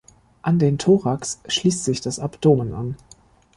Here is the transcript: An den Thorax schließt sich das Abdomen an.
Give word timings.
An 0.41 0.57
den 0.57 0.79
Thorax 0.79 1.41
schließt 1.47 1.83
sich 1.85 2.01
das 2.01 2.17
Abdomen 2.17 2.73
an. 2.73 2.95